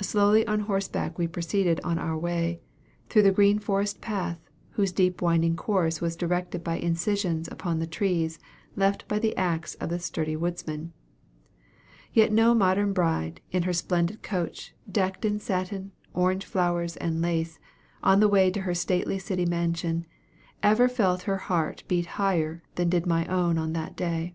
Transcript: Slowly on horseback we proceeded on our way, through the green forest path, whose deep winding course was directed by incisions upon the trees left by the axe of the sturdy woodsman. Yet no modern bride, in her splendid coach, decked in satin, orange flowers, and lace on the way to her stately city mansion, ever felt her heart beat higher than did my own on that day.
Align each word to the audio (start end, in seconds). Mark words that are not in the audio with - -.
Slowly 0.00 0.46
on 0.46 0.60
horseback 0.60 1.18
we 1.18 1.26
proceeded 1.28 1.80
on 1.84 1.98
our 1.98 2.16
way, 2.16 2.62
through 3.10 3.24
the 3.24 3.30
green 3.30 3.58
forest 3.58 4.00
path, 4.00 4.38
whose 4.70 4.90
deep 4.90 5.20
winding 5.20 5.54
course 5.54 6.00
was 6.00 6.16
directed 6.16 6.64
by 6.64 6.76
incisions 6.76 7.46
upon 7.46 7.78
the 7.78 7.86
trees 7.86 8.38
left 8.74 9.06
by 9.06 9.18
the 9.18 9.36
axe 9.36 9.74
of 9.74 9.90
the 9.90 9.98
sturdy 9.98 10.34
woodsman. 10.34 10.94
Yet 12.10 12.32
no 12.32 12.54
modern 12.54 12.94
bride, 12.94 13.42
in 13.52 13.64
her 13.64 13.74
splendid 13.74 14.22
coach, 14.22 14.72
decked 14.90 15.26
in 15.26 15.38
satin, 15.38 15.92
orange 16.14 16.46
flowers, 16.46 16.96
and 16.96 17.20
lace 17.20 17.58
on 18.02 18.20
the 18.20 18.28
way 18.30 18.50
to 18.52 18.62
her 18.62 18.72
stately 18.72 19.18
city 19.18 19.44
mansion, 19.44 20.06
ever 20.62 20.88
felt 20.88 21.24
her 21.28 21.36
heart 21.36 21.84
beat 21.86 22.06
higher 22.16 22.62
than 22.76 22.88
did 22.88 23.04
my 23.04 23.26
own 23.26 23.58
on 23.58 23.74
that 23.74 23.94
day. 23.94 24.32